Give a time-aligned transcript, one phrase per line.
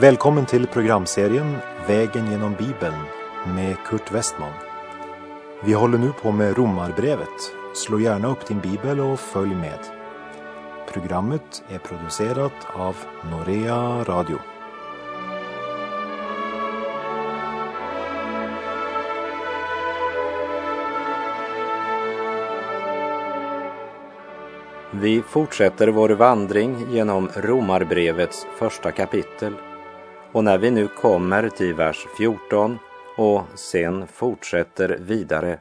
[0.00, 1.56] Välkommen till programserien
[1.88, 2.96] Vägen genom Bibeln
[3.56, 4.52] med Kurt Westman.
[5.64, 7.52] Vi håller nu på med Romarbrevet.
[7.74, 9.78] Slå gärna upp din bibel och följ med.
[10.92, 12.96] Programmet är producerat av
[13.30, 14.38] Norea Radio.
[24.90, 29.54] Vi fortsätter vår vandring genom Romarbrevets första kapitel.
[30.32, 32.78] Och när vi nu kommer till vers 14
[33.16, 35.58] och sen fortsätter vidare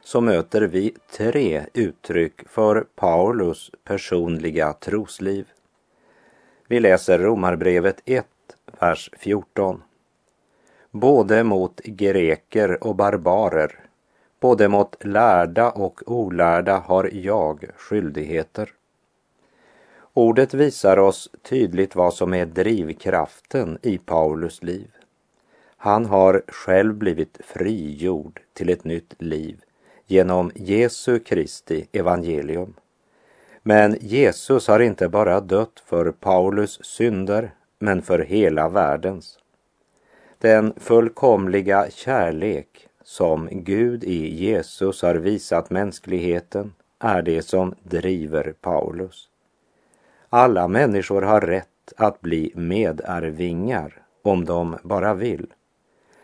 [0.00, 5.46] så möter vi tre uttryck för Paulus personliga trosliv.
[6.68, 8.26] Vi läser Romarbrevet 1,
[8.80, 9.82] vers 14.
[10.90, 13.80] Både mot greker och barbarer,
[14.40, 18.75] både mot lärda och olärda har jag skyldigheter.
[20.18, 24.90] Ordet visar oss tydligt vad som är drivkraften i Paulus liv.
[25.76, 29.60] Han har själv blivit frigjord till ett nytt liv
[30.06, 32.74] genom Jesu Kristi evangelium.
[33.62, 39.38] Men Jesus har inte bara dött för Paulus synder, men för hela världens.
[40.38, 49.28] Den fullkomliga kärlek som Gud i Jesus har visat mänskligheten är det som driver Paulus.
[50.28, 55.46] Alla människor har rätt att bli medarvingar om de bara vill.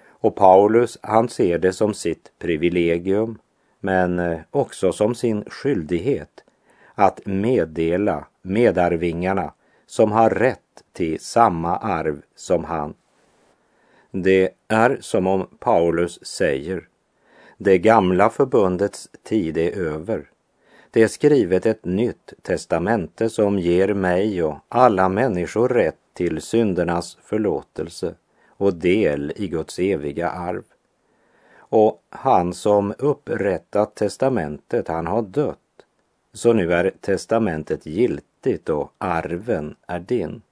[0.09, 3.39] Och Paulus, han ser det som sitt privilegium,
[3.81, 6.45] men eh, också som sin skyldighet
[6.95, 9.53] att meddela medarvingarna
[9.87, 12.95] som har rätt till samma arv som han.
[14.11, 16.89] Det är som om Paulus säger,
[17.59, 20.32] det gamla förbundets tid är över.
[20.95, 27.19] Det är skrivet ett nytt testamente som ger mig och alla människor rätt till syndernas
[27.23, 28.15] förlåtelse
[28.49, 30.63] och del i Guds eviga arv.
[31.57, 35.59] Och han som upprättat testamentet, han har dött.
[36.33, 40.43] Så nu är testamentet giltigt och arven är din.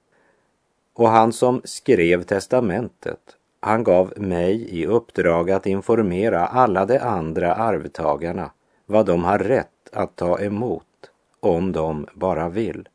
[0.93, 7.55] Och han som skrev testamentet, han gav mig i uppdrag att informera alla de andra
[7.55, 8.51] arvtagarna
[8.91, 12.89] vad de har rätt att ta emot om de bara vill.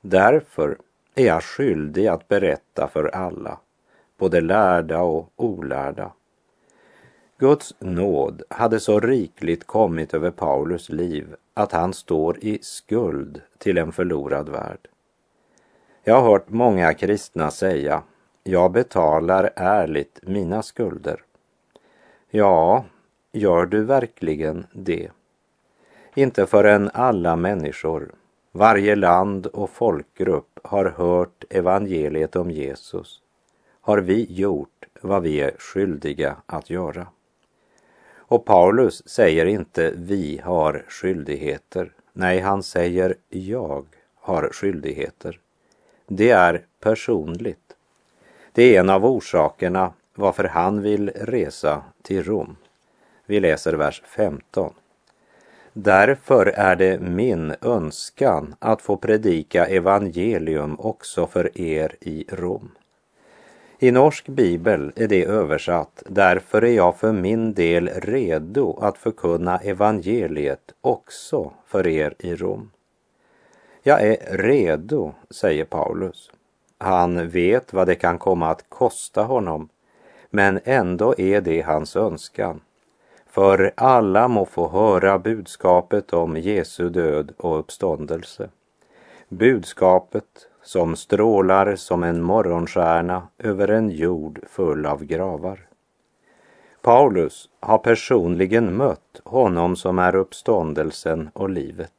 [0.00, 0.78] Därför
[1.14, 3.58] är jag skyldig att berätta för alla,
[4.18, 6.12] både lärda och olärda.
[7.38, 13.78] Guds nåd hade så rikligt kommit över Paulus liv att han står i skuld till
[13.78, 14.88] en förlorad värld.
[16.04, 18.02] Jag har hört många kristna säga,
[18.44, 21.22] jag betalar ärligt mina skulder.
[22.30, 22.84] Ja,
[23.32, 25.10] gör du verkligen det?
[26.20, 28.10] Inte förrän alla människor,
[28.52, 33.20] varje land och folkgrupp har hört evangeliet om Jesus
[33.80, 37.06] har vi gjort vad vi är skyldiga att göra.
[38.16, 41.92] Och Paulus säger inte vi har skyldigheter.
[42.12, 45.38] Nej, han säger jag har skyldigheter.
[46.06, 47.76] Det är personligt.
[48.52, 52.56] Det är en av orsakerna varför han vill resa till Rom.
[53.26, 54.72] Vi läser vers 15.
[55.82, 62.70] Därför är det min önskan att få predika evangelium också för er i Rom.
[63.78, 69.58] I norsk bibel är det översatt, därför är jag för min del redo att förkunna
[69.58, 72.70] evangeliet också för er i Rom.
[73.82, 76.30] Jag är redo, säger Paulus.
[76.78, 79.68] Han vet vad det kan komma att kosta honom,
[80.30, 82.60] men ändå är det hans önskan
[83.30, 88.48] för alla må få höra budskapet om Jesu död och uppståndelse.
[89.28, 95.60] Budskapet som strålar som en morgonstjärna över en jord full av gravar.
[96.82, 101.92] Paulus har personligen mött honom som är uppståndelsen och livet.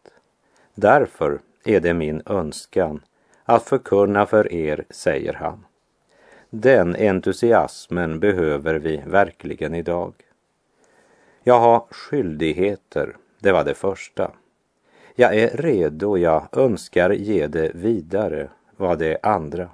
[0.76, 3.02] Därför är det min önskan
[3.44, 5.66] att förkunna för er, säger han.
[6.50, 10.14] Den entusiasmen behöver vi verkligen idag.
[11.44, 14.32] Jag har skyldigheter, det var det första.
[15.16, 19.70] Jag är redo, jag önskar ge det vidare, var det andra.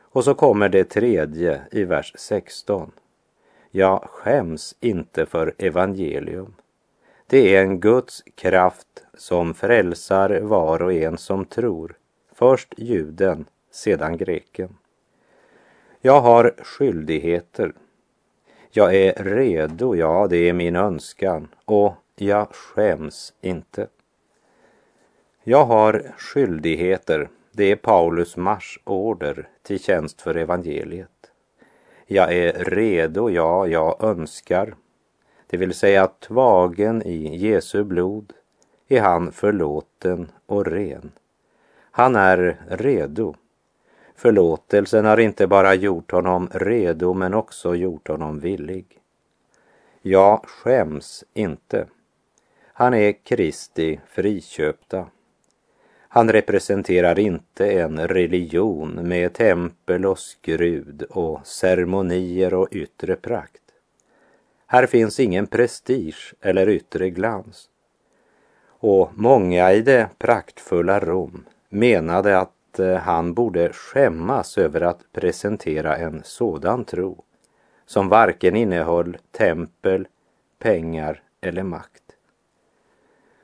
[0.00, 2.92] Och så kommer det tredje i vers 16.
[3.70, 6.54] Jag skäms inte för evangelium.
[7.26, 11.96] Det är en Guds kraft som frälsar var och en som tror.
[12.32, 14.76] Först juden, sedan greken.
[16.00, 17.72] Jag har skyldigheter,
[18.78, 23.86] jag är redo, ja, det är min önskan och jag skäms inte.
[25.44, 31.32] Jag har skyldigheter, det är Paulus marschorder till tjänst för evangeliet.
[32.06, 34.74] Jag är redo, ja, jag önskar.
[35.46, 38.32] Det vill säga tvagen i Jesu blod
[38.88, 41.12] är han förlåten och ren.
[41.90, 43.34] Han är redo.
[44.18, 48.98] Förlåtelsen har inte bara gjort honom redo men också gjort honom villig.
[50.02, 51.86] Jag skäms inte.
[52.72, 55.06] Han är Kristi friköpta.
[56.08, 63.62] Han representerar inte en religion med tempel och skrud och ceremonier och yttre prakt.
[64.66, 67.68] Här finns ingen prestige eller yttre glans.
[68.68, 75.12] Och många i det praktfulla Rom menade att att eh, han borde skämmas över att
[75.12, 77.24] presentera en sådan tro
[77.86, 80.08] som varken innehöll tempel,
[80.58, 82.02] pengar eller makt.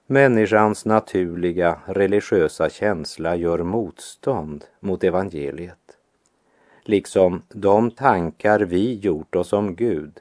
[0.07, 5.79] Människans naturliga religiösa känsla gör motstånd mot evangeliet.
[6.83, 10.21] Liksom de tankar vi gjort oss om Gud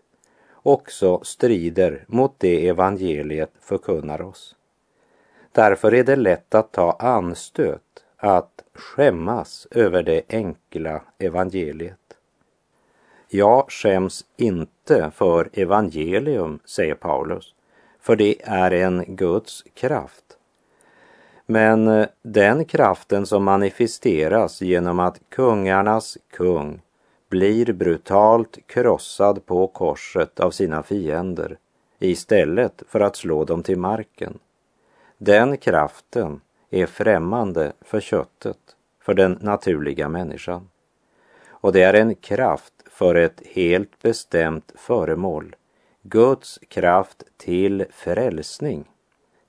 [0.65, 4.55] också strider mot det evangeliet förkunnar oss.
[5.51, 11.99] Därför är det lätt att ta anstöt, att skämmas över det enkla evangeliet.
[13.29, 17.53] Jag skäms inte för evangelium, säger Paulus
[18.03, 20.37] för det är en Guds kraft.
[21.45, 26.81] Men eh, den kraften som manifesteras genom att kungarnas kung
[27.29, 31.57] blir brutalt krossad på korset av sina fiender
[31.99, 34.39] istället för att slå dem till marken.
[35.17, 36.41] Den kraften
[36.73, 40.69] är främmande för köttet, för den naturliga människan.
[41.49, 45.55] Och det är en kraft för ett helt bestämt föremål
[46.01, 48.85] Guds kraft till frälsning,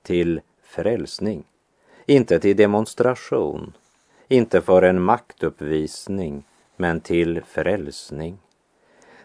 [0.01, 1.43] till frälsning,
[2.05, 3.73] inte till demonstration,
[4.27, 6.43] inte för en maktuppvisning,
[6.77, 8.37] men till frälsning.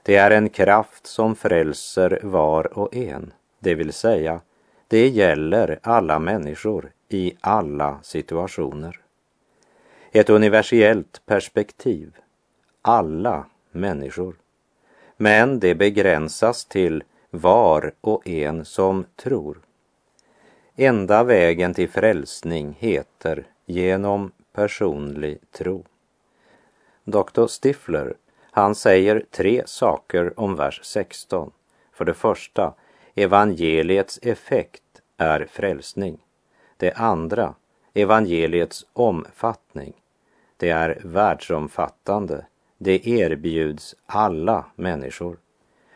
[0.03, 4.41] Det är en kraft som frälser var och en, det vill säga,
[4.89, 9.01] det gäller alla människor i alla situationer.
[10.13, 12.17] Ett universellt perspektiv,
[12.83, 14.37] alla människor.
[15.17, 19.59] Men det begränsas till var och en som tror.
[20.77, 25.85] Enda vägen till frälsning heter genom personlig tro.
[27.05, 27.47] Dr.
[27.47, 28.15] Stifler,
[28.51, 31.51] han säger tre saker om vers 16.
[31.93, 32.75] För det första,
[33.15, 34.83] evangeliets effekt
[35.17, 36.19] är frälsning.
[36.81, 37.55] Det andra,
[37.95, 39.93] evangeliets omfattning.
[40.57, 42.47] Det är världsomfattande.
[42.79, 45.37] Det erbjuds alla människor.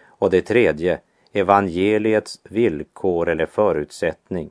[0.05, 1.01] Och det tredje,
[1.33, 4.51] evangeliets villkor eller förutsättning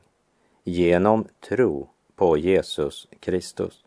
[0.64, 3.84] genom tro på Jesus Kristus.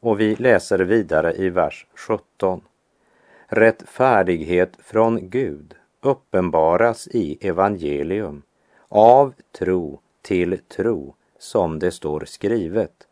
[0.00, 2.60] Och vi läser vidare i vers 17.
[3.46, 8.42] Rättfärdighet från Gud uppenbaras i evangelium
[8.88, 13.06] av tro till tro som det står skrivet.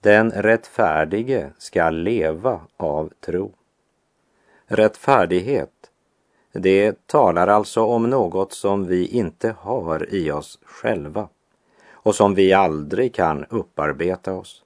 [0.00, 3.52] Den rättfärdige skall leva av tro.
[4.66, 5.90] Rättfärdighet
[6.58, 11.28] det talar alltså om något som vi inte har i oss själva
[11.92, 14.64] och som vi aldrig kan upparbeta oss,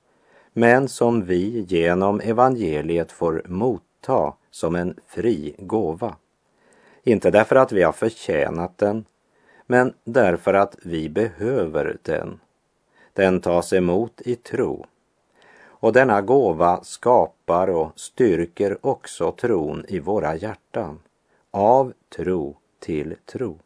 [0.53, 6.17] men som vi genom evangeliet får motta som en fri gåva.
[7.03, 9.05] Inte därför att vi har förtjänat den,
[9.67, 12.41] men därför att vi behöver den.
[13.13, 14.87] Den tas emot i tro.
[15.63, 20.99] Och denna gåva skapar och styrker också tron i våra hjärtan
[21.51, 23.59] av tro till tro.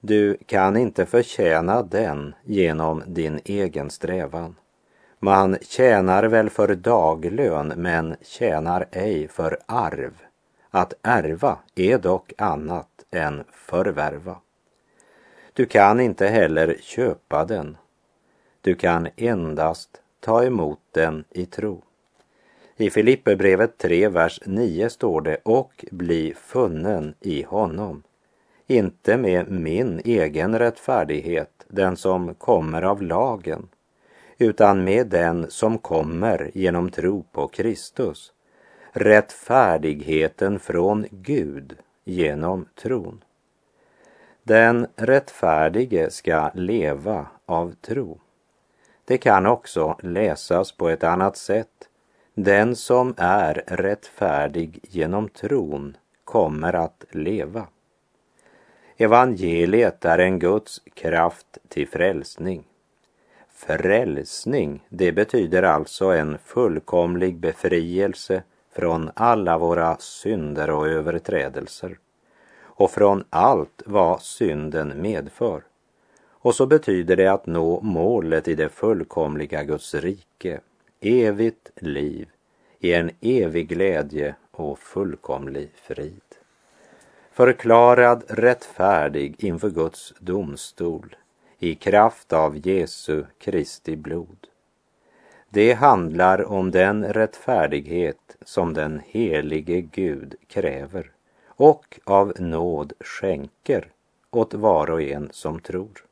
[0.00, 4.56] Du kan inte förtjäna den genom din egen strävan.
[5.18, 10.12] Man tjänar väl för daglön men tjänar ej för arv.
[10.70, 14.36] Att ärva är dock annat än förvärva.
[15.52, 17.76] Du kan inte heller köpa den.
[18.68, 21.82] Du kan endast ta emot den i tro.
[22.76, 28.02] I Filipperbrevet 3, vers 9 står det och bli funnen i honom.
[28.66, 33.68] Inte med min egen rättfärdighet, den som kommer av lagen,
[34.38, 38.32] utan med den som kommer genom tro på Kristus.
[38.92, 43.24] Rättfärdigheten från Gud genom tron.
[44.42, 48.18] Den rättfärdige ska leva av tro.
[49.08, 51.88] Det kan också läsas på ett annat sätt
[52.34, 57.66] den som är rättfärdig genom tron kommer att leva.
[58.96, 62.64] Evangeliet är en Guds kraft till frälsning.
[63.52, 71.98] frälsning, det betyder alltså en fullkomlig befrielse från alla våra synder och överträdelser
[72.62, 75.62] och från allt vad synden medför.
[76.40, 80.60] Och så betyder det att nå målet i det fullkomliga Guds rike,
[81.00, 82.28] evigt liv
[82.78, 86.20] i en evig glädje och fullkomlig frid.
[87.32, 91.16] Förklarad rättfärdig inför Guds domstol
[91.58, 94.46] i kraft av Jesu Kristi blod.
[95.48, 101.10] Det handlar om den rättfärdighet som den helige Gud kräver
[101.46, 103.88] och av nåd skänker
[104.30, 106.07] åt var och en som tror.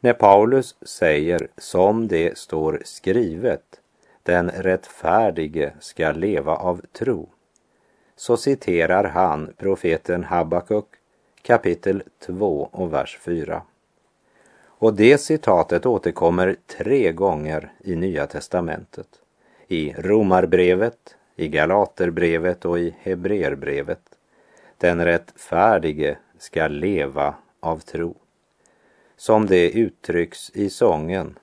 [0.00, 3.80] När Paulus säger som det står skrivet,
[4.22, 7.28] den rättfärdige ska leva av tro,
[8.16, 10.86] så citerar han profeten Habakuk
[11.42, 13.62] kapitel 2 och vers 4.
[14.64, 19.08] Och det citatet återkommer tre gånger i Nya testamentet.
[19.68, 24.02] I Romarbrevet, i Galaterbrevet och i Hebreerbrevet.
[24.78, 28.16] Den rättfärdige ska leva av tro.
[29.18, 31.38] Som det uttrycks i sången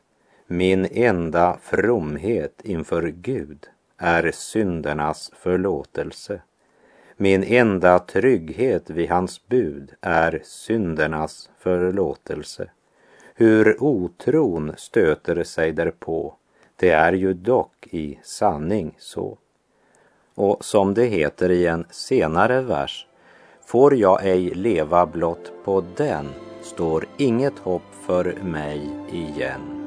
[0.48, 3.68] Min enda fromhet inför Gud
[3.98, 6.42] är syndernas förlåtelse.
[7.18, 12.70] Min enda trygghet vid hans bud är syndernas förlåtelse.
[13.36, 16.36] Hur otron stöter sig därpå,
[16.76, 19.38] det är ju dock i sanning så.
[20.36, 23.08] Och som det heter i en senare vers,
[23.66, 26.28] får jag ej leva blott på den,
[26.66, 29.82] står inget hopp för mig igen.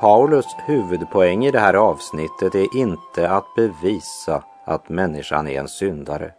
[0.00, 6.32] Paulus huvudpoäng i det här avsnittet är inte att bevisa att människan är en syndare.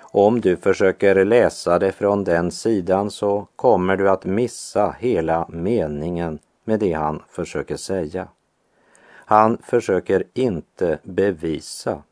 [0.00, 6.38] Om du försöker läsa det från den sidan så kommer du att missa hela meningen
[6.64, 8.28] med det han försöker säga.
[9.08, 12.02] Han försöker inte bevisa.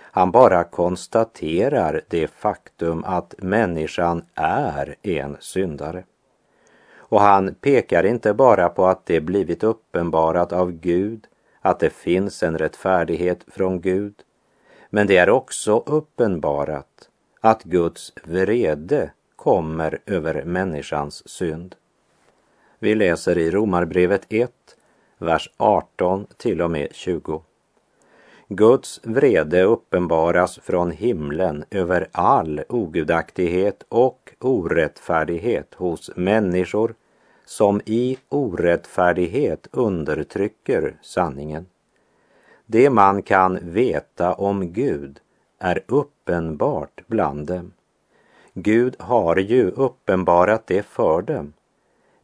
[0.00, 6.04] Han bara konstaterar det faktum att människan är en syndare.
[6.96, 11.26] Och han pekar inte bara på att det blivit uppenbarat av Gud,
[11.60, 14.14] att det finns en rättfärdighet från Gud,
[14.94, 17.08] men det är också uppenbarat
[17.40, 21.74] att Guds vrede kommer över människans synd.
[22.78, 24.50] Vi läser i Romarbrevet 1,
[25.18, 27.42] vers 18 till och med 20.
[28.48, 36.94] Guds vrede uppenbaras från himlen över all ogudaktighet och orättfärdighet hos människor
[37.44, 41.66] som i orättfärdighet undertrycker sanningen.
[42.66, 45.20] Det man kan veta om Gud
[45.58, 47.72] är uppenbart bland dem.
[48.54, 51.52] Gud har ju uppenbarat det för dem.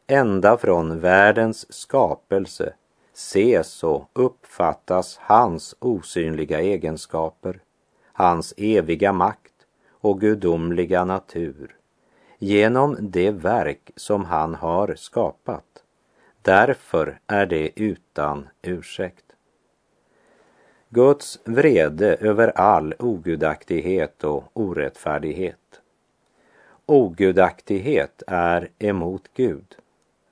[0.07, 2.73] Ända från världens skapelse
[3.15, 7.61] ses och uppfattas hans osynliga egenskaper,
[8.13, 9.55] hans eviga makt
[9.91, 11.77] och gudomliga natur
[12.39, 15.85] genom det verk som han har skapat.
[16.43, 19.30] Därför är det utan ursäkt.
[20.93, 25.81] Guds vrede över all ogudaktighet och orättfärdighet.
[26.87, 29.77] Ogudaktighet är emot Gud.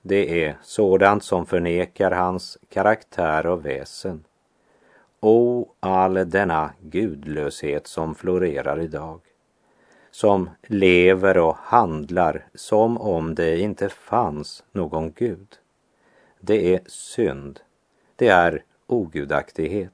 [0.03, 4.25] Det är sådant som förnekar hans karaktär och väsen.
[5.21, 9.21] O, all denna gudlöshet som florerar idag
[10.11, 15.59] som lever och handlar som om det inte fanns någon Gud.
[16.41, 17.61] Det är synd.
[18.17, 19.93] Det är ogudaktighet.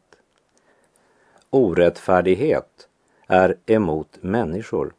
[1.55, 2.89] Orättfärdighet
[3.27, 4.95] är emot människor.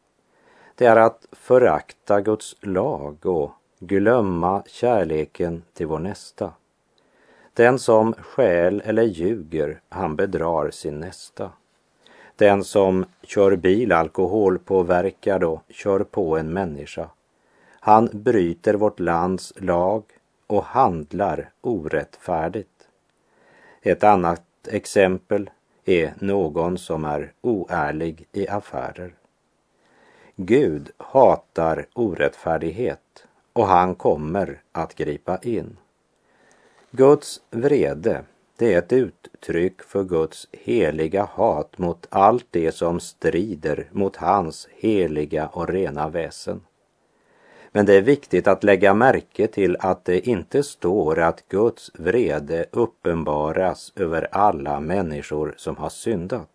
[0.76, 6.52] Det är att förakta Guds lag och glömma kärleken till vår nästa.
[7.54, 11.52] Den som skäl eller ljuger, han bedrar sin nästa.
[12.36, 17.10] Den som kör bil alkoholpåverkad och kör på en människa.
[17.80, 20.04] Han bryter vårt lands lag
[20.48, 22.88] och handlar orättfärdigt.
[23.82, 25.50] Ett annat exempel
[25.86, 29.15] är någon som är oärlig i affärer.
[30.36, 35.77] Gud hatar orättfärdighet och han kommer att gripa in.
[36.92, 38.24] Guds vrede
[38.58, 44.68] det är ett uttryck för Guds heliga hat mot allt det som strider mot hans
[44.72, 46.62] heliga och rena väsen.
[47.75, 52.65] Men det är viktigt att lägga märke till att det inte står att Guds vrede
[52.72, 56.50] uppenbaras över alla människor som har syndat.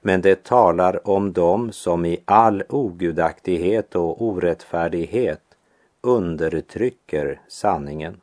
[0.00, 5.42] Men det talar om dem som i all ogudaktighet och orättfärdighet
[6.00, 8.20] undertrycker sanningen.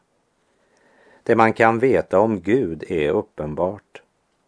[1.24, 4.02] Det man kan veta om Gud är uppenbart.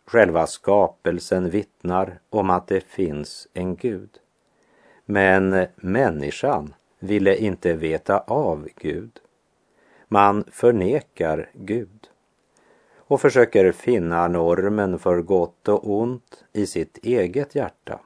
[0.05, 4.10] Själva skapelsen vittnar om att det finns en Gud.
[5.05, 9.12] Men människan ville inte veta av Gud.
[10.08, 12.10] Man förnekar Gud
[12.98, 18.00] och försöker finna normen för gott och ont i sitt eget hjärta.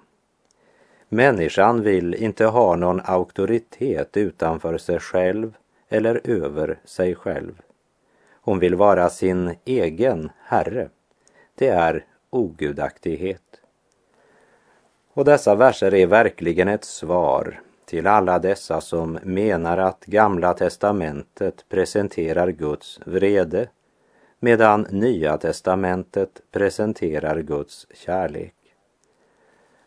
[1.09, 5.53] Människan vill inte ha någon auktoritet utanför sig själv
[5.89, 7.61] eller över sig själv.
[8.31, 10.89] Hon vill vara sin egen herre.
[11.55, 13.61] Det är ogudaktighet.
[15.13, 17.61] Och dessa verser är verkligen ett svar
[17.93, 23.67] till alla dessa som menar att Gamla testamentet presenterar Guds vrede
[24.39, 28.55] medan Nya testamentet presenterar Guds kärlek.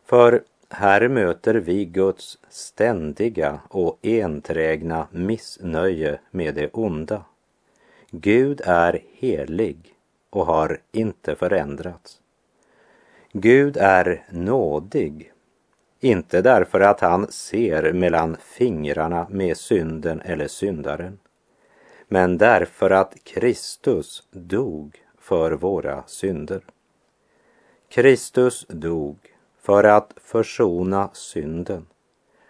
[0.04, 7.24] För här möter vi Guds ständiga och enträgna missnöje med det onda.
[8.10, 9.94] Gud är helig
[10.30, 12.20] och har inte förändrats.
[13.32, 15.32] Gud är nådig,
[16.06, 21.18] inte därför att han ser mellan fingrarna med synden eller syndaren,
[22.08, 26.60] men därför att Kristus dog för våra synder.
[27.88, 29.16] Kristus dog
[29.60, 31.86] för att försona synden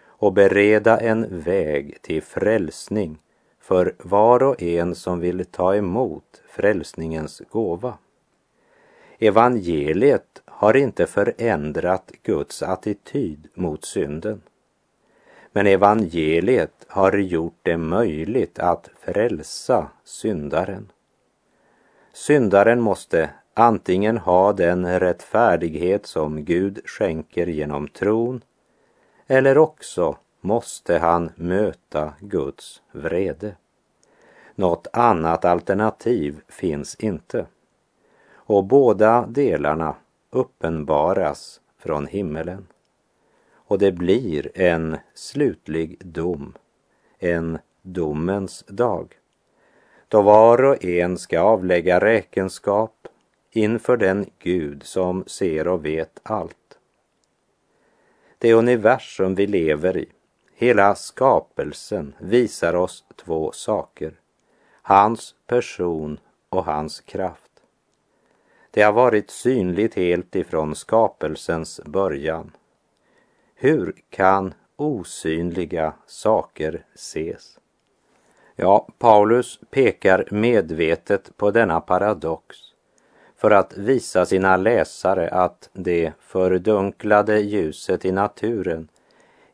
[0.05, 3.17] och bereda en väg till frälsning
[3.59, 7.97] för var och en som vill ta emot frälsningens gåva.
[9.19, 14.41] Evangeliet har inte förändrat Guds attityd mot synden.
[15.51, 20.91] Men evangeliet har gjort det möjligt att frälsa syndaren.
[22.13, 28.41] Syndaren måste antingen ha den rättfärdighet som Gud skänker genom tron
[29.27, 33.55] eller också måste han möta Guds vrede.
[34.55, 37.45] Något annat alternativ finns inte.
[38.49, 39.95] Och båda delarna
[40.29, 42.67] uppenbaras från himmelen.
[43.53, 46.53] Och det blir en slutlig dom,
[47.19, 49.17] en domens dag,
[50.07, 53.07] då var och en ska avlägga räkenskap
[53.51, 56.77] inför den Gud som ser och vet allt.
[58.37, 60.09] Det universum vi lever i,
[60.55, 64.13] hela skapelsen, visar oss två saker.
[64.81, 67.46] Hans person och hans kraft.
[68.77, 72.51] Det har varit synligt helt ifrån skapelsens början.
[73.55, 77.59] Hur kan osynliga saker ses?
[78.55, 82.57] Ja, Paulus pekar medvetet på denna paradox
[83.37, 88.87] för att visa sina läsare att det fördunklade ljuset i naturen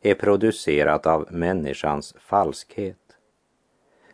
[0.02, 3.16] är producerat av människans falskhet.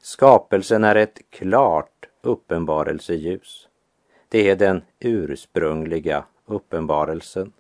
[0.01, 3.70] Skapelsen är ett klart uppenbarelseljus.
[4.33, 7.53] Det är den ursprungliga uppenbarelsen.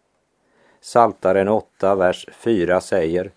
[0.81, 3.31] Saltaren 8, vers 4 säger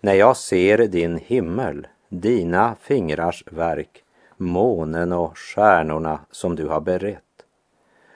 [0.00, 4.04] När jag ser din himmel, dina fingrars verk,
[4.36, 7.44] månen och stjärnorna som du har berett.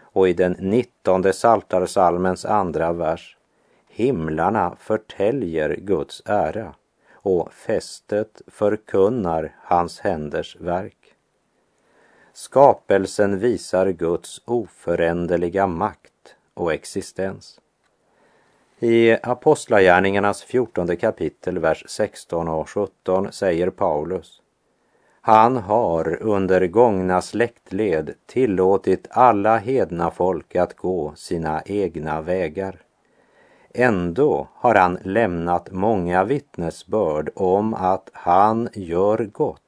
[0.01, 3.37] Och i den nittonde Saltarsalmens andra vers
[3.89, 6.75] Himlarna förtäljer Guds ära
[7.13, 11.04] och fästet förkunnar hans händers verk.
[12.35, 17.61] Skapelsen visar Guds oföränderliga makt och existens.
[18.79, 24.41] I Apostlagärningarnas fjortonde kapitel, vers 16 och 17 säger Paulus
[25.27, 32.81] han har under gångna släktled tillåtit alla hedna folk att gå sina egna vägar.
[33.75, 39.64] Ändå har han lämnat många vittnesbörd om att han gör gott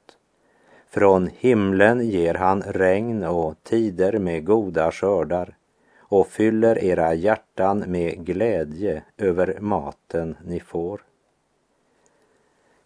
[0.97, 5.55] från himlen ger han regn och tider med goda skördar
[5.99, 11.01] och fyller era hjärtan med glädje över maten ni får.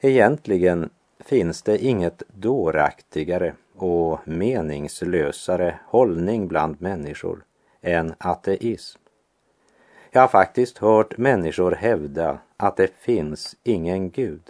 [0.01, 7.43] Egentligen finns det inget dåraktigare och meningslösare hållning bland människor
[7.81, 8.99] än ateism.
[10.11, 14.43] Jag har faktiskt hört människor hävda att det finns ingen Gud.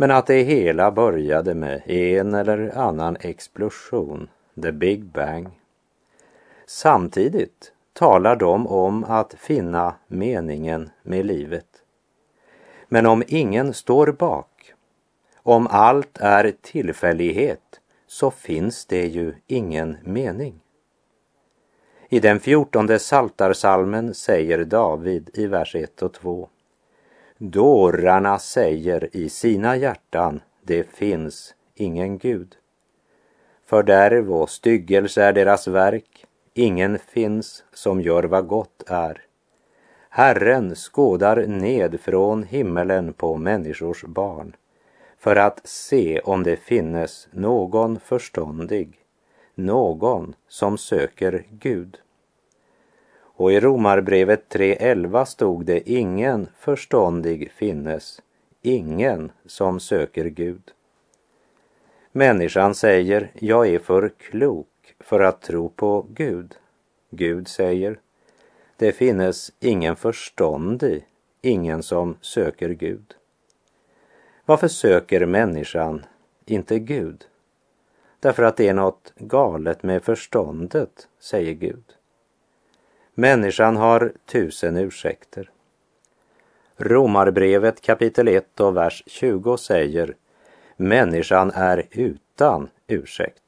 [0.00, 4.28] Men att det hela började med en eller annan explosion,
[4.62, 5.48] the Big Bang.
[6.66, 11.66] Samtidigt talar de om att finna meningen med livet.
[12.88, 14.74] Men om ingen står bak,
[15.42, 20.60] Om allt är tillfällighet så finns det ju ingen mening.
[22.08, 26.48] I den fjortonde saltarsalmen säger David i vers 1 och 2.
[27.40, 32.56] Dårarna säger i sina hjärtan, det finns ingen Gud.
[33.66, 39.22] Fördärv och styggelse är deras verk, ingen finns som gör vad gott är.
[40.08, 44.56] Herren skådar ned från himmelen på människors barn
[45.18, 48.94] för att se om det finnes någon förståndig,
[49.54, 51.98] någon som söker Gud.
[53.38, 58.22] Och i Romarbrevet 3.11 stod det ingen förståndig finnes,
[58.62, 60.62] ingen som söker Gud.
[62.12, 66.54] Människan säger, jag är för klok för att tro på Gud.
[67.10, 68.00] Gud säger,
[68.76, 71.06] det finnes ingen förståndig,
[71.42, 73.14] ingen som söker Gud.
[74.44, 76.04] Varför söker människan
[76.46, 77.24] inte Gud?
[78.20, 81.97] Därför att det är något galet med förståndet, säger Gud.
[83.20, 85.50] Människan har tusen ursäkter.
[86.76, 90.14] Romarbrevet kapitel 1 och vers 20 säger
[90.76, 93.42] Människan är utan ursäkt.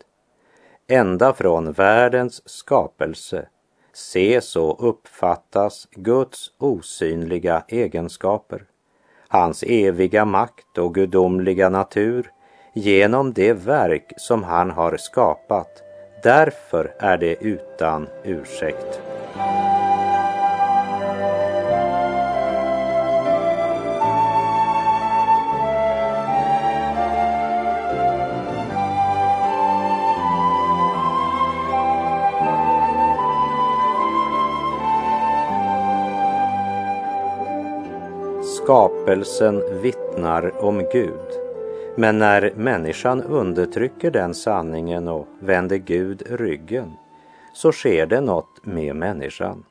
[0.87, 3.46] Ända från världens skapelse
[3.92, 8.64] ses och uppfattas Guds osynliga egenskaper,
[9.28, 12.30] hans eviga makt och gudomliga natur
[12.74, 15.83] genom det verk som han har skapat.
[16.22, 19.00] Därför är det utan ursäkt.
[38.64, 41.40] Skapelsen vittnar om Gud.
[41.96, 46.92] Men när människan undertrycker den sanningen och vänder Gud ryggen
[47.55, 49.64] så sker det något med människan.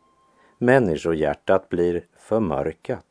[0.58, 3.06] Människohjärtat blir förmörkat.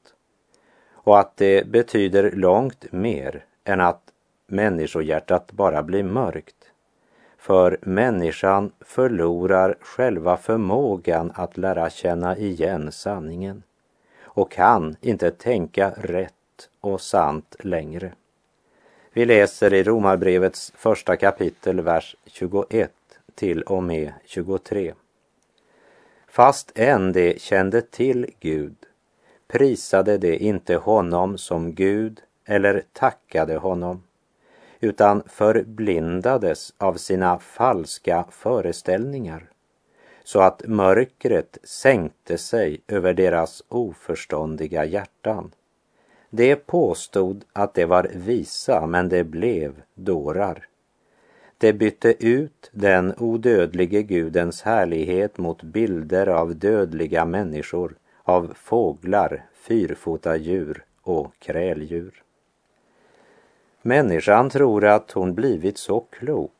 [0.92, 4.02] Och att det betyder långt mer än att
[4.46, 6.56] människohjärtat bara blir mörkt.
[7.38, 13.62] För människan förlorar själva förmågan att lära känna igen sanningen
[14.38, 18.12] och kan inte tänka rätt och sant längre.
[19.12, 22.92] Vi läser i Romarbrevets första kapitel, vers 21
[23.34, 24.94] till och med 23.
[26.28, 28.76] Fast än de kände till Gud
[29.48, 34.02] prisade de inte honom som Gud eller tackade honom,
[34.80, 39.50] utan förblindades av sina falska föreställningar
[40.28, 45.50] så att mörkret sänkte sig över deras oförståndiga hjärtan.
[46.30, 50.66] De påstod att det var visa, men det blev dårar.
[51.58, 60.36] De bytte ut den odödlige Gudens härlighet mot bilder av dödliga människor, av fåglar, fyrfota
[60.36, 62.22] djur och kräldjur.
[63.82, 66.52] Människan tror att hon blivit så klok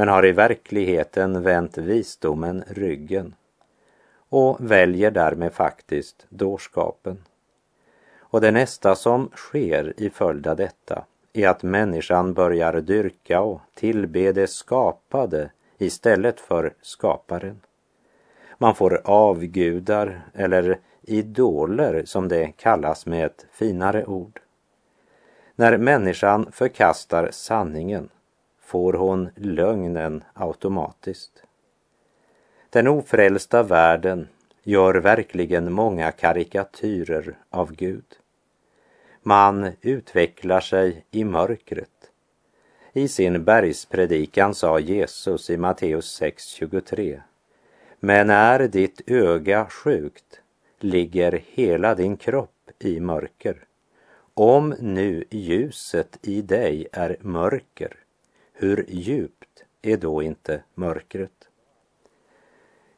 [0.00, 3.34] men har i verkligheten vänt visdomen ryggen
[4.28, 7.18] och väljer därmed faktiskt dårskapen.
[8.18, 13.60] Och det nästa som sker i följd av detta är att människan börjar dyrka och
[13.74, 17.60] tillbe det skapade istället för skaparen.
[18.58, 24.40] Man får avgudar eller idoler som det kallas med ett finare ord.
[25.54, 28.08] När människan förkastar sanningen
[28.70, 31.42] får hon lögnen automatiskt.
[32.70, 34.28] Den ofrälsta världen
[34.62, 38.04] gör verkligen många karikatyrer av Gud.
[39.22, 42.10] Man utvecklar sig i mörkret.
[42.92, 47.20] I sin bergspredikan sa Jesus i Matteus 6.23
[48.00, 50.40] Men är ditt öga sjukt
[50.80, 53.64] ligger hela din kropp i mörker.
[54.34, 57.99] Om nu ljuset i dig är mörker
[58.60, 61.48] hur djupt är då inte mörkret?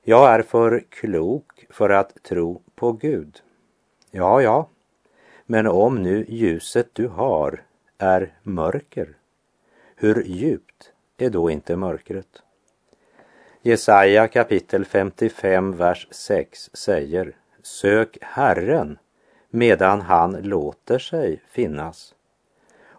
[0.03, 3.43] Jag är för klok för att tro på Gud.
[4.11, 4.69] Ja, ja,
[5.47, 7.63] men om nu ljuset du har
[7.99, 9.17] är mörker,
[9.97, 12.43] hur djupt är då inte mörkret?
[13.63, 18.99] Jesaja kapitel 55, vers 6 säger Sök Herren
[19.51, 22.15] medan han låter sig finnas.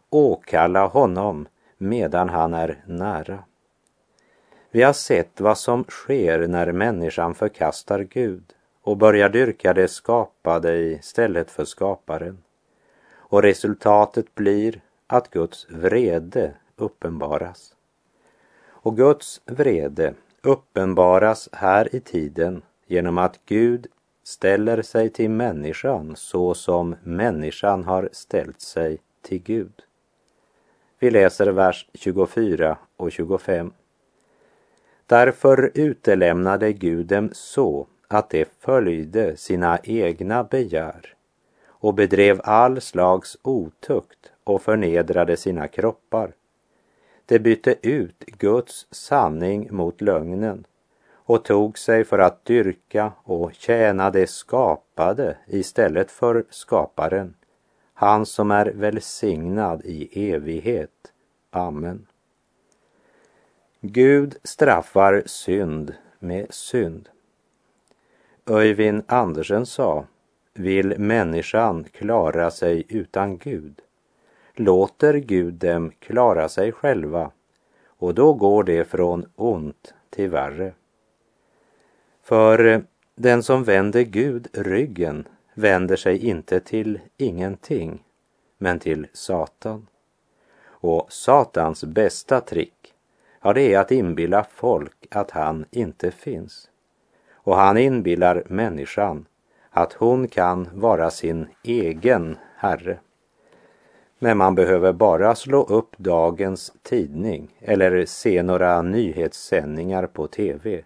[0.10, 1.48] Åkalla honom
[1.84, 3.44] medan han är nära.
[4.72, 8.44] Vi har sett vad som sker när människan förkastar Gud
[8.82, 12.38] och börjar dyrka det skapade istället för skaparen.
[13.14, 17.76] Och resultatet blir att Guds vrede uppenbaras.
[18.68, 23.88] Och Guds vrede uppenbaras här i tiden genom att Gud
[24.24, 29.84] ställer sig till människan så som människan har ställt sig till Gud.
[31.04, 33.74] Vi läser vers 24 och 25.
[35.06, 41.16] Därför utelämnade Gud dem så att de följde sina egna begär
[41.68, 46.32] och bedrev all slags otukt och förnedrade sina kroppar.
[47.26, 50.66] De bytte ut Guds sanning mot lögnen
[51.12, 57.34] och tog sig för att dyrka och tjäna det skapade istället för skaparen,
[58.04, 61.14] han som är välsignad i evighet.
[61.52, 62.06] Amen.
[63.82, 67.10] Gud straffar synd med synd.
[68.46, 70.06] Öyvind Andersen sa,
[70.54, 73.82] vill människan klara sig utan Gud?
[74.54, 77.32] Låter Gud dem klara sig själva
[77.86, 80.74] och då går det från ont till värre.
[82.24, 82.84] För
[83.16, 88.04] den som vänder Gud ryggen vänder sig inte till ingenting,
[88.58, 89.88] men till Satan.
[90.66, 92.94] Och Satans bästa trick,
[93.42, 96.70] ja det är att inbilla folk att han inte finns.
[97.34, 99.26] Och han inbillar människan
[99.70, 103.00] att hon kan vara sin egen herre.
[104.20, 110.84] Men man behöver bara slå upp dagens tidning eller se några nyhetssändningar på tv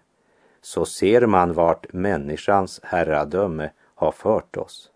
[0.60, 4.90] så ser man vart människans herradöme har fört oss.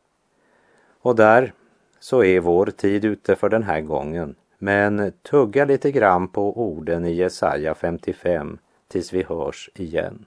[1.01, 1.53] Och där
[2.01, 4.35] så är vår tid ute för den här gången.
[4.59, 10.27] Men tugga lite grann på orden i Jesaja 55 tills vi hörs igen.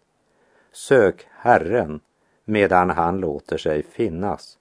[0.71, 1.99] Sök Herren
[2.45, 4.57] medan han låter sig finnas.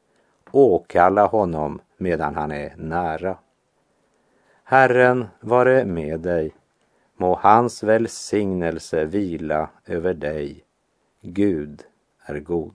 [0.50, 3.36] Åkalla honom medan han är nära.
[4.64, 6.54] Herren vare med dig.
[7.16, 10.64] Må hans välsignelse vila över dig.
[11.20, 11.82] Gud
[12.26, 12.74] är god.